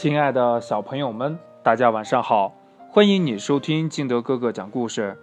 [0.00, 2.54] 亲爱的小朋友们，大家晚上好！
[2.88, 5.18] 欢迎你收听金德哥哥讲故事。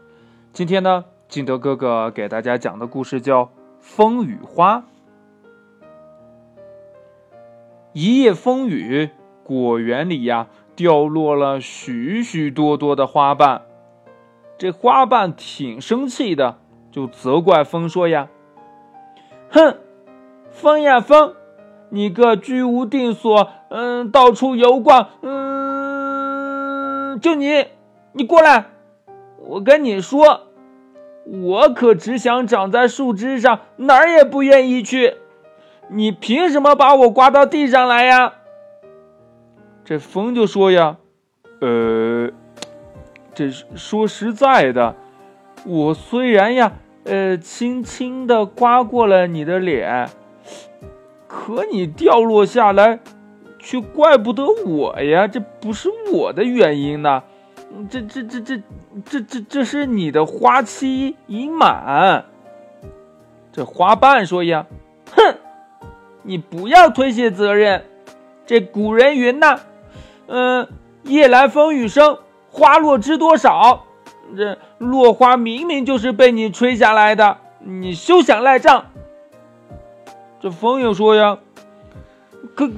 [0.51, 3.45] 今天呢，金德哥哥给大家讲的故事叫
[3.79, 4.79] 《风雨花》。
[7.93, 9.11] 一夜风雨，
[9.45, 13.61] 果园里呀掉落了许许多多的花瓣。
[14.57, 16.57] 这花瓣挺生气的，
[16.91, 18.27] 就责怪风说：“呀，
[19.49, 19.77] 哼，
[20.51, 21.33] 风呀风！”
[21.89, 27.65] 你个居无定所，嗯，到处游逛，嗯，就你，
[28.13, 28.65] 你过来，
[29.39, 30.47] 我跟你说，
[31.25, 35.15] 我可只想长在树枝上，哪儿也不愿意去。
[35.89, 38.33] 你凭什么把我刮到地上来呀？
[39.83, 40.97] 这风就说呀，
[41.61, 42.29] 呃，
[43.33, 44.95] 这说实在的，
[45.63, 46.73] 我虽然呀，
[47.03, 50.09] 呃，轻轻的刮过了你的脸。
[51.35, 52.99] 可你掉落下来，
[53.59, 55.27] 却怪不得我呀！
[55.27, 57.21] 这不是我的原因呢，
[57.89, 58.61] 这这这这
[59.05, 62.25] 这这这是你的花期已满。
[63.51, 64.65] 这花瓣说呀
[65.13, 65.35] ：“哼，
[66.23, 67.83] 你不要推卸责任。
[68.45, 69.59] 这古人云呐，
[70.27, 70.67] 嗯，
[71.03, 72.17] 夜来风雨声，
[72.49, 73.83] 花落知多少。
[74.35, 78.85] 这落花明明就是被你吹下来的，你休想赖账。”
[80.39, 81.37] 这风又说呀，
[82.55, 82.69] 可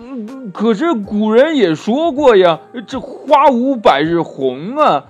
[0.54, 5.06] 可是古人也说过呀，这花无百日红啊。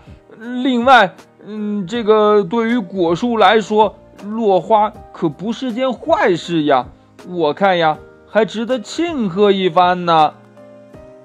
[0.64, 1.14] 另外，
[1.46, 6.88] 嗯，这个对于果树来说，落花可不是件坏事呀。
[7.28, 10.34] 我看呀，还值得庆贺一番呢。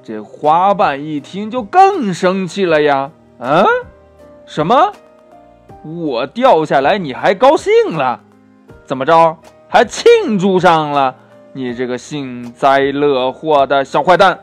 [0.02, 3.64] 这花瓣一听就更生气了呀，啊，
[4.44, 4.92] 什么？
[5.84, 8.20] 我掉下来你还高兴了？
[8.84, 9.36] 怎么着？
[9.72, 11.16] 还庆祝上了？
[11.54, 14.38] 你这个幸灾乐祸的小坏蛋！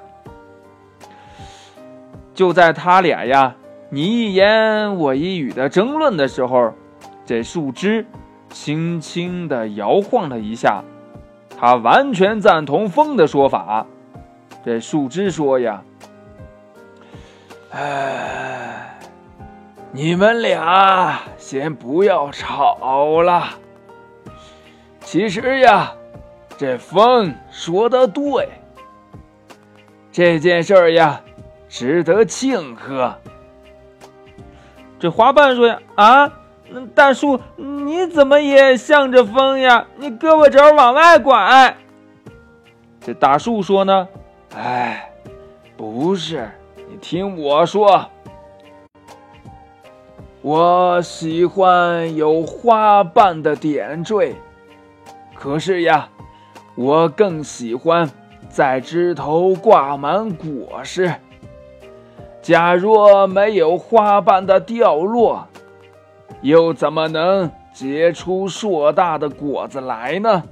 [2.33, 3.55] 就在他俩呀，
[3.91, 6.73] 你一言我一语的争论的时候，
[7.27, 8.07] 这树枝
[8.49, 10.83] 轻轻的摇晃了一下，
[11.59, 13.85] 他完全赞同风的说法。
[14.65, 15.83] 这树枝说呀
[17.69, 18.97] ：“哎，
[19.91, 23.43] 你们俩先不要吵了。
[25.09, 25.91] 其实呀。”
[26.55, 28.49] 这风说的对，
[30.11, 31.21] 这件事儿呀，
[31.67, 33.15] 值得庆贺。
[34.99, 36.31] 这花瓣说呀：“啊，
[36.93, 39.87] 大树，你怎么也向着风呀？
[39.95, 41.77] 你胳膊肘往外拐。”
[42.99, 44.07] 这大树说呢
[44.53, 45.09] ：“哎，
[45.77, 48.05] 不是，你听我说，
[50.41, 54.35] 我喜欢有花瓣的点缀，
[55.39, 56.09] 可是呀。”
[56.75, 58.09] 我更喜欢
[58.47, 61.13] 在枝头挂满果实。
[62.41, 65.45] 假若没有花瓣的掉落，
[66.41, 70.43] 又怎么能结出硕大的果子来呢？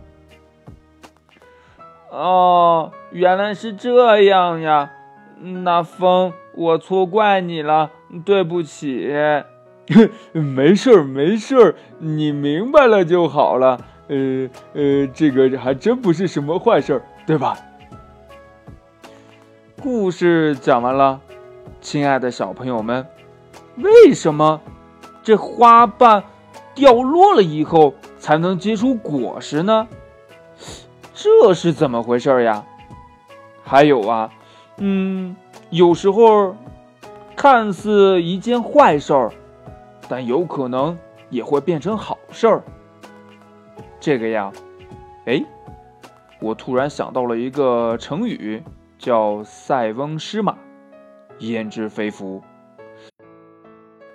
[2.11, 4.91] 哦，原来是这样呀！
[5.39, 7.91] 那风，我错怪你了，
[8.25, 9.15] 对不起。
[10.33, 13.79] 没事儿，没事儿，你明白了就好了。
[14.07, 17.57] 呃呃，这个还真不是什么坏事儿，对吧？
[19.81, 21.19] 故事讲完了，
[21.81, 23.05] 亲爱的小朋友们，
[23.77, 24.59] 为什么
[25.21, 26.23] 这花瓣
[26.73, 29.87] 掉落了以后才能结出果实呢？
[31.13, 32.63] 这是怎么回事呀？
[33.63, 34.31] 还有啊，
[34.77, 35.35] 嗯，
[35.69, 36.55] 有时候
[37.35, 39.31] 看似一件坏事儿，
[40.07, 40.97] 但有可能
[41.29, 42.63] 也会变成好事儿。
[44.07, 44.53] 这个呀，
[45.25, 45.43] 哎，
[46.39, 48.63] 我突然想到了一个成语，
[48.97, 50.55] 叫“塞翁失马，
[51.39, 52.41] 焉知非福”。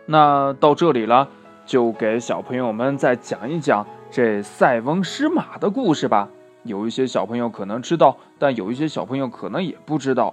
[0.08, 1.28] 那到这里了，
[1.66, 6.30] 就给小朋友们再讲一讲这塞翁失马的故事吧。
[6.62, 10.32] 有一些小朋友可能知道，但有一些小朋友可能也不知道。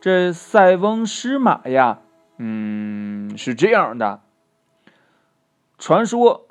[0.00, 1.98] 这塞翁失马呀，
[2.38, 4.22] 嗯，是这样的。
[5.76, 6.46] 传说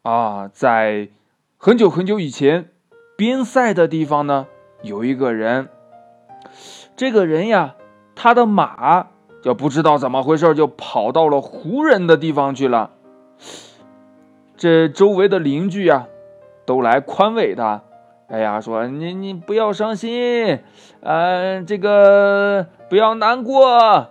[0.00, 1.10] 啊，在
[1.64, 2.68] 很久很久以前，
[3.16, 4.48] 边塞的地方呢，
[4.82, 5.70] 有一个人。
[6.94, 7.76] 这个人呀，
[8.14, 9.06] 他的马
[9.42, 12.90] 就不知道怎么回事，就跑到了胡人的地方去了。
[14.58, 16.06] 这周围的邻居呀，
[16.66, 17.80] 都来宽慰他。
[18.28, 20.58] 哎呀，说你你不要伤心，
[21.00, 24.10] 嗯，这个不要难过。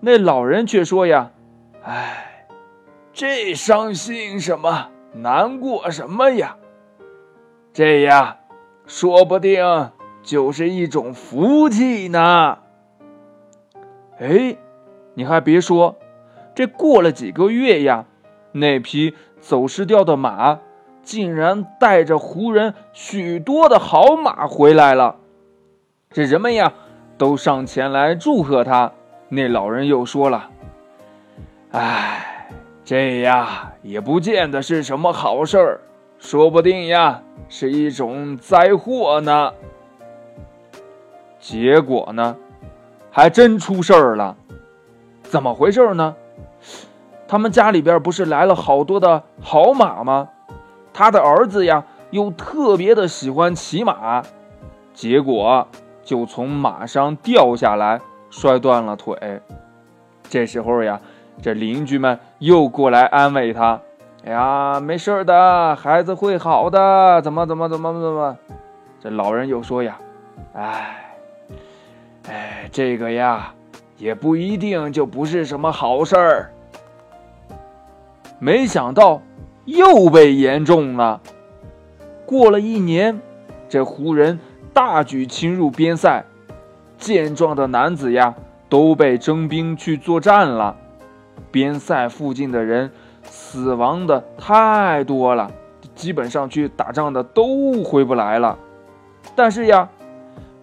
[0.00, 1.30] 那老人却说呀，
[1.82, 2.46] 哎，
[3.14, 6.58] 这伤心什么，难过什么呀？
[7.74, 8.36] 这呀，
[8.86, 9.90] 说不定
[10.22, 12.58] 就是一种福气呢。
[14.20, 14.56] 哎，
[15.14, 15.96] 你还别说，
[16.54, 18.04] 这过了几个月呀，
[18.52, 20.60] 那匹走失掉的马
[21.02, 25.16] 竟然带着胡人许多的好马回来了。
[26.10, 26.72] 这人们呀，
[27.18, 28.92] 都上前来祝贺他。
[29.30, 30.48] 那老人又说了
[31.72, 32.48] ：“哎，
[32.84, 35.80] 这呀也不见得是什么好事儿，
[36.24, 39.52] 说不定呀是一种灾祸呢。”
[41.38, 42.34] 结果呢，
[43.10, 44.34] 还真出事儿了。
[45.22, 46.16] 怎么回事呢？
[47.28, 50.30] 他们家里边不是来了好多的好马吗？
[50.94, 54.22] 他的儿子呀又特别的喜欢骑马，
[54.94, 55.68] 结果
[56.02, 58.00] 就从马上掉下来。
[58.30, 59.42] 摔断了腿，
[60.28, 61.00] 这时候呀，
[61.40, 63.80] 这邻居们又过来安慰他
[64.26, 68.36] ：“哎呀，没事的，孩子会好的，怎么怎么怎么怎么？”
[68.98, 69.98] 这老人又说：“呀，
[70.54, 71.14] 哎，
[72.28, 73.52] 哎，这个呀，
[73.98, 76.50] 也不一定就不是什么好事儿。”
[78.40, 79.20] 没想到
[79.66, 81.20] 又被言中了。
[82.24, 83.20] 过了一年，
[83.68, 84.40] 这胡人
[84.72, 86.24] 大举侵入边塞。
[86.96, 88.34] 健壮的男子呀，
[88.70, 90.76] 都被征兵去作战了。
[91.50, 92.90] 边塞附近的人
[93.34, 95.50] 死亡的太多了，
[95.96, 98.56] 基本上去打仗的都回不来了。
[99.34, 99.88] 但是呀，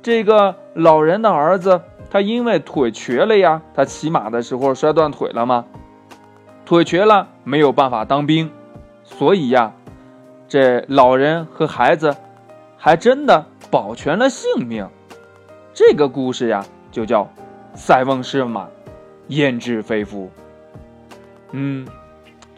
[0.01, 5.65] 这个老人的儿子，他因为腿瘸了呀，他骑马的时候摔断腿了吗？
[6.65, 8.49] 腿瘸了，没有办法当兵，
[9.03, 9.73] 所以呀，
[10.47, 12.15] 这老人和孩子
[12.77, 14.87] 还真的保全了性命。
[15.73, 17.27] 这个故事呀，就叫
[17.75, 18.69] “塞翁失马，
[19.27, 20.31] 焉知非福”。
[21.51, 21.85] 嗯，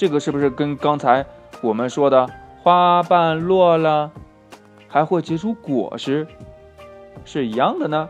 [0.04, 1.26] 这个是不是跟刚才
[1.62, 2.30] 我们说的
[2.62, 4.12] “花瓣落了，
[4.90, 6.28] 还会结出果实”
[7.24, 8.10] 是一样的呢？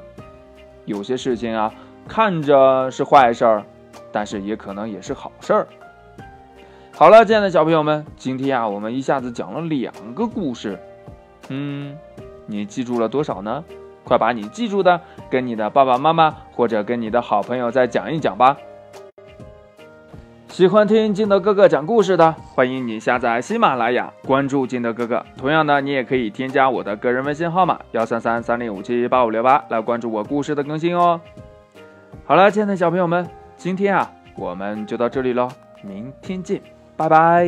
[0.86, 1.72] 有些事情啊，
[2.08, 3.64] 看着是坏事儿，
[4.12, 5.68] 但是也可能也是好事儿。
[6.92, 10.80] 好了，亲爱的小朋友们，今天啊，我们一下子讲了两个故事。
[11.50, 11.96] 嗯，
[12.48, 13.64] 你记住了多少呢？
[14.04, 15.00] 快把你记住的
[15.30, 18.58] 跟你的爸爸妈妈或者跟你的好朋友再讲一讲吧。
[20.54, 25.26] 喜欢听金德哥哥讲故事的，欢迎你下载喜马拉雅，关注金德哥哥。
[25.36, 31.20] 同样的，你也可以添加我的个人微信号码幺三三三零五七八五六八来关注我故事的更新哦。
[32.26, 33.28] 好了，亲爱的小朋友们，
[33.58, 35.50] 今天啊，我们就到这里喽，
[35.82, 36.62] 明天见，
[36.96, 37.48] 拜拜。